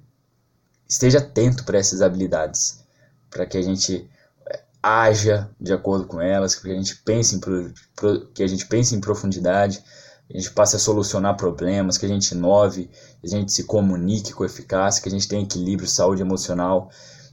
esteja 0.88 1.18
atento 1.18 1.64
para 1.64 1.78
essas 1.78 2.02
habilidades, 2.02 2.84
para 3.30 3.46
que 3.46 3.56
a 3.56 3.62
gente 3.62 4.08
haja 4.82 5.48
de 5.60 5.72
acordo 5.72 6.06
com 6.06 6.20
elas, 6.20 6.54
que 6.54 6.70
a 6.70 6.74
gente 6.74 6.96
pense 6.96 7.36
em, 7.36 7.40
que 8.34 8.42
a 8.42 8.46
gente 8.46 8.66
pense 8.66 8.94
em 8.94 9.00
profundidade, 9.00 9.82
que 10.28 10.36
a 10.36 10.40
gente 10.40 10.52
passe 10.52 10.76
a 10.76 10.78
solucionar 10.78 11.36
problemas, 11.36 11.96
que 11.96 12.06
a 12.06 12.08
gente 12.08 12.32
inove, 12.32 12.90
que 13.20 13.26
a 13.26 13.28
gente 13.28 13.52
se 13.52 13.64
comunique 13.64 14.32
com 14.32 14.44
eficácia, 14.44 15.02
que 15.02 15.08
a 15.08 15.12
gente 15.12 15.28
tenha 15.28 15.42
equilíbrio, 15.42 15.88
saúde 15.88 16.22
emocional. 16.22 16.90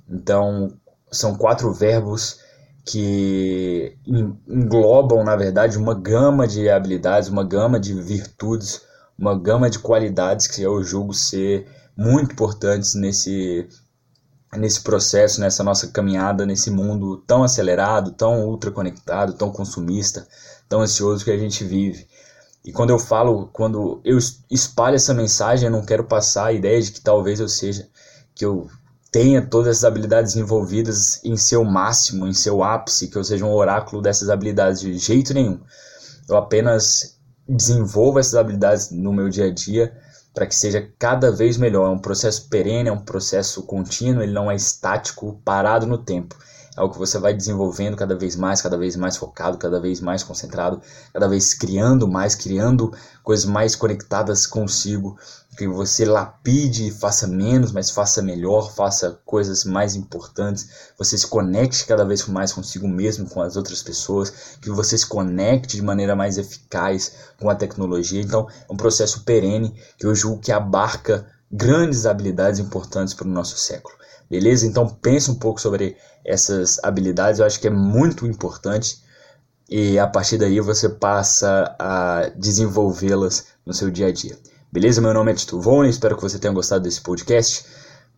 Então, 0.08 0.74
são 1.12 1.36
quatro 1.36 1.74
verbos 1.74 2.40
que 2.86 3.98
englobam, 4.48 5.24
na 5.24 5.36
verdade, 5.36 5.78
uma 5.78 5.94
gama 5.94 6.48
de 6.48 6.70
habilidades, 6.70 7.30
uma 7.30 7.44
gama 7.44 7.80
de 7.80 7.94
virtudes, 7.94 8.82
uma 9.18 9.38
gama 9.38 9.70
de 9.70 9.80
qualidades 9.80 10.48
que 10.48 10.62
eu 10.62 10.84
julgo 10.84 11.14
ser 11.14 11.68
muito 11.96 12.32
importantes 12.32 12.96
nesse 12.96 13.68
nesse 14.58 14.82
processo, 14.82 15.40
nessa 15.40 15.64
nossa 15.64 15.88
caminhada 15.88 16.46
nesse 16.46 16.72
mundo 16.72 17.18
tão 17.28 17.44
acelerado, 17.44 18.12
tão 18.12 18.46
ultra 18.48 18.72
conectado, 18.72 19.34
tão 19.34 19.52
consumista, 19.52 20.28
tão 20.68 20.82
ansioso 20.82 21.24
que 21.24 21.32
a 21.32 21.38
gente 21.38 21.64
vive. 21.64 22.08
E 22.66 22.72
quando 22.72 22.90
eu 22.90 23.00
falo, 23.00 23.48
quando 23.54 24.02
eu 24.04 24.18
espalho 24.50 24.96
essa 24.96 25.14
mensagem, 25.14 25.68
eu 25.68 25.72
não 25.72 25.86
quero 25.86 26.04
passar 26.04 26.48
a 26.48 26.54
ideia 26.54 26.82
de 26.82 26.92
que 26.92 27.02
talvez 27.02 27.40
eu 27.40 27.48
seja, 27.48 27.88
que 28.36 28.46
eu 28.46 28.68
tenha 29.12 29.42
todas 29.42 29.70
essas 29.70 29.86
habilidades 29.86 30.36
envolvidas 30.36 31.24
em 31.24 31.36
seu 31.38 31.64
máximo, 31.64 32.28
em 32.28 32.34
seu 32.34 32.64
ápice, 32.64 33.08
que 33.08 33.18
eu 33.18 33.24
seja 33.24 33.46
um 33.46 33.54
oráculo 33.54 34.02
dessas 34.02 34.30
habilidades 34.30 34.82
de 34.82 34.98
jeito 34.98 35.34
nenhum. 35.34 35.60
Eu 36.28 36.38
apenas 36.38 37.18
desenvolvo 37.48 38.20
essas 38.20 38.36
habilidades 38.36 38.92
no 38.92 39.12
meu 39.12 39.30
dia 39.30 39.46
a 39.46 39.52
dia 39.52 39.98
para 40.40 40.48
que 40.48 40.56
seja 40.56 40.90
cada 40.98 41.30
vez 41.34 41.58
melhor. 41.58 41.88
É 41.88 41.90
um 41.90 42.00
processo 42.00 42.48
perene, 42.48 42.88
é 42.88 42.92
um 42.94 43.02
processo 43.02 43.62
contínuo, 43.64 44.24
ele 44.24 44.32
não 44.32 44.50
é 44.50 44.56
estático, 44.56 45.42
parado 45.44 45.86
no 45.86 45.98
tempo. 45.98 46.34
Algo 46.80 46.94
que 46.94 47.00
você 47.00 47.20
vai 47.20 47.34
desenvolvendo 47.34 47.98
cada 47.98 48.16
vez 48.16 48.38
mais, 48.38 48.62
cada 48.62 48.78
vez 48.78 48.96
mais 48.96 49.18
focado, 49.18 49.58
cada 49.58 49.82
vez 49.82 50.00
mais 50.00 50.24
concentrado, 50.24 50.82
cada 51.12 51.28
vez 51.28 51.54
criando 51.54 52.08
mais, 52.08 52.36
criando 52.36 52.94
coisas 53.22 53.44
mais 53.44 53.76
conectadas 53.76 54.48
consigo, 54.48 55.18
que 55.58 55.68
você 55.68 56.06
lapide, 56.06 56.90
faça 56.90 57.28
menos, 57.28 57.74
mas 57.74 57.90
faça 57.90 58.22
melhor, 58.22 58.74
faça 58.74 59.20
coisas 59.26 59.66
mais 59.66 59.94
importantes, 59.94 60.70
você 60.98 61.18
se 61.18 61.28
conecte 61.28 61.86
cada 61.86 62.06
vez 62.06 62.26
mais 62.28 62.54
consigo 62.54 62.88
mesmo, 62.88 63.30
com 63.30 63.42
as 63.42 63.58
outras 63.58 63.84
pessoas, 63.84 64.32
que 64.62 64.70
você 64.70 64.98
se 64.98 65.06
conecte 65.06 65.76
de 65.76 65.82
maneira 65.82 66.16
mais 66.16 66.38
eficaz 66.38 67.12
com 67.38 67.50
a 67.50 67.56
tecnologia. 67.56 68.22
Então, 68.22 68.48
é 68.70 68.72
um 68.72 68.78
processo 68.78 69.26
perene 69.26 69.76
que 69.98 70.06
eu 70.06 70.16
julgo 70.16 70.40
que 70.40 70.54
abarca 70.54 71.28
grandes 71.52 72.06
habilidades 72.06 72.62
importantes 72.62 73.14
para 73.14 73.28
o 73.28 73.32
nosso 73.32 73.58
século. 73.58 74.00
Beleza? 74.30 74.66
Então 74.66 74.88
pense 74.88 75.32
um 75.32 75.36
pouco 75.36 75.60
sobre 75.60 75.98
essas 76.24 76.80
habilidades, 76.84 77.40
eu 77.40 77.46
acho 77.46 77.60
que 77.60 77.68
é 77.68 77.72
muito 77.72 78.28
importante 78.28 79.02
e 79.70 79.98
a 79.98 80.08
partir 80.08 80.38
daí 80.38 80.60
você 80.60 80.90
passa 80.90 81.76
a 81.80 82.32
desenvolvê-las 82.36 83.48
no 83.66 83.74
seu 83.74 83.90
dia 83.90 84.08
a 84.08 84.12
dia. 84.12 84.38
Beleza? 84.72 85.02
Meu 85.02 85.14
nome 85.14 85.32
é 85.32 85.36
Tito 85.36 85.60
Vone, 85.60 85.90
espero 85.90 86.16
que 86.16 86.22
você 86.22 86.38
tenha 86.38 86.54
gostado 86.54 86.84
desse 86.84 87.02
podcast. 87.02 87.66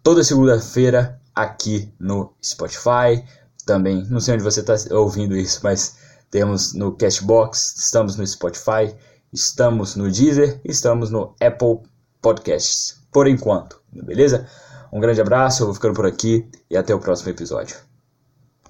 Toda 0.03 0.24
segunda-feira 0.24 1.20
aqui 1.34 1.94
no 2.00 2.34
Spotify, 2.44 3.24
também, 3.65 4.06
não 4.10 4.20
sei 4.20 4.34
onde 4.34 4.44
você 4.44 4.60
está 4.62 4.75
ouvindo 4.96 5.38
isso, 5.38 5.62
mas 5.63 5.96
temos 6.30 6.74
no 6.74 6.91
Cashbox, 6.94 7.75
estamos 7.77 8.15
no 8.15 8.25
Spotify, 8.25 8.94
estamos 9.32 9.96
no 9.96 10.12
Deezer, 10.12 10.60
estamos 10.65 11.10
no 11.10 11.36
Apple 11.39 11.80
Podcasts, 12.22 13.00
por 13.12 13.27
enquanto, 13.27 13.82
beleza? 13.91 14.48
Um 14.91 15.00
grande 15.00 15.21
abraço, 15.21 15.63
eu 15.63 15.67
vou 15.67 15.75
ficando 15.75 15.93
por 15.93 16.05
aqui 16.05 16.45
e 16.69 16.75
até 16.75 16.93
o 16.93 17.00
próximo 17.00 17.29
episódio. 17.29 17.90